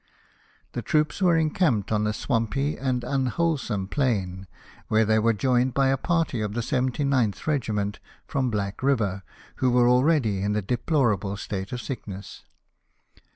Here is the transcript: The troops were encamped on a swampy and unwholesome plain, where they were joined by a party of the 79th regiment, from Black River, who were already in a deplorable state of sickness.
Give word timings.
The 0.71 0.81
troops 0.81 1.21
were 1.21 1.37
encamped 1.37 1.91
on 1.91 2.07
a 2.07 2.11
swampy 2.13 2.75
and 2.75 3.03
unwholesome 3.03 3.89
plain, 3.89 4.47
where 4.87 5.05
they 5.05 5.19
were 5.19 5.31
joined 5.31 5.75
by 5.75 5.89
a 5.89 5.95
party 5.97 6.41
of 6.41 6.53
the 6.53 6.61
79th 6.61 7.45
regiment, 7.45 7.99
from 8.25 8.49
Black 8.49 8.81
River, 8.81 9.21
who 9.57 9.69
were 9.69 9.87
already 9.87 10.41
in 10.41 10.55
a 10.55 10.61
deplorable 10.63 11.37
state 11.37 11.71
of 11.71 11.81
sickness. 11.83 12.41